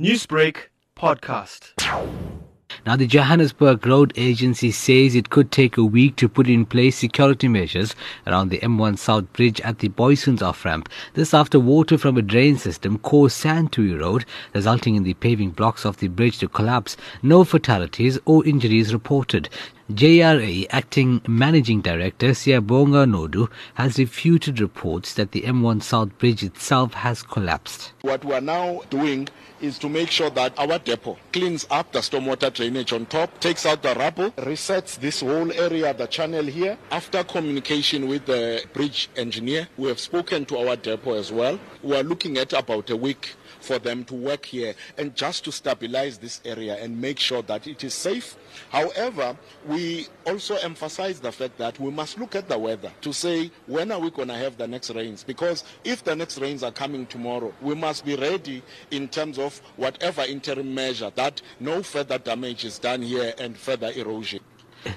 [0.00, 0.56] Newsbreak
[0.96, 1.70] podcast.
[2.84, 6.96] Now, the Johannesburg Road Agency says it could take a week to put in place
[6.96, 7.94] security measures
[8.26, 10.88] around the M1 South Bridge at the Booysens off ramp.
[11.12, 15.50] This after water from a drain system caused sand to erode, resulting in the paving
[15.52, 16.96] blocks of the bridge to collapse.
[17.22, 19.48] No fatalities or injuries reported.
[19.92, 26.94] JRA Acting Managing Director Siyabonga Nodu has refuted reports that the M1 South Bridge itself
[26.94, 27.92] has collapsed.
[28.00, 29.28] What we are now doing
[29.60, 33.66] is to make sure that our depot cleans up the stormwater drainage on top, takes
[33.66, 36.78] out the rubble, resets this whole area, the channel here.
[36.90, 41.60] After communication with the bridge engineer, we have spoken to our depot as well.
[41.82, 45.52] We are looking at about a week for them to work here and just to
[45.52, 48.36] stabilize this area and make sure that it is safe.
[48.70, 53.50] However, we also emphasize the fact that we must look at the weather to say
[53.66, 56.72] when are we going to have the next rains because if the next rains are
[56.72, 62.18] coming tomorrow, we must be ready in terms of whatever interim measure that no further
[62.18, 64.40] damage is done here and further erosion.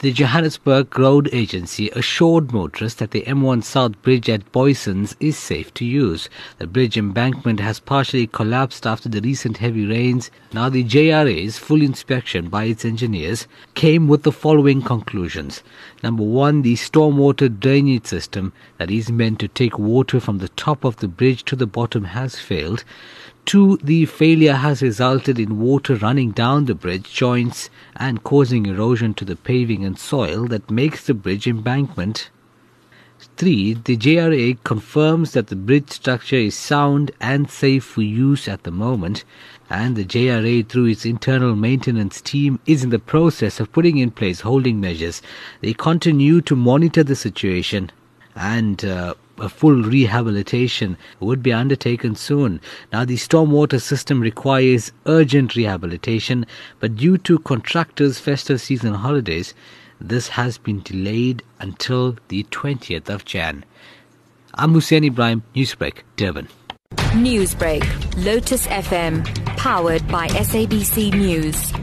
[0.00, 5.72] The Johannesburg Road Agency assured motorists that the M1 South Bridge at Booysens is safe
[5.74, 6.28] to use.
[6.58, 10.32] The bridge embankment has partially collapsed after the recent heavy rains.
[10.52, 15.62] Now, the JRA's full inspection by its engineers came with the following conclusions.
[16.02, 20.84] Number one, the stormwater drainage system that is meant to take water from the top
[20.84, 22.82] of the bridge to the bottom has failed.
[23.48, 29.14] Two, the failure has resulted in water running down the bridge joints and causing erosion
[29.14, 32.28] to the paving and soil that makes the bridge embankment.
[33.38, 38.64] Three, the JRA confirms that the bridge structure is sound and safe for use at
[38.64, 39.24] the moment,
[39.70, 44.10] and the JRA, through its internal maintenance team, is in the process of putting in
[44.10, 45.22] place holding measures.
[45.62, 47.92] They continue to monitor the situation
[48.36, 52.60] and uh, a full rehabilitation would be undertaken soon.
[52.92, 56.46] Now, the stormwater system requires urgent rehabilitation,
[56.80, 59.54] but due to contractors' festive season holidays,
[60.00, 63.64] this has been delayed until the 20th of Jan.
[64.54, 66.48] I'm Hoosen Ebrahim, Newsbreak, Durban.
[67.12, 69.24] Newsbreak, Lotus FM,
[69.56, 71.77] powered by SABC News.